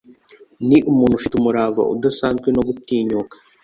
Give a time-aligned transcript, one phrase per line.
[0.67, 3.35] ni umuntu ufite umurava udasanzwe no gutinyuka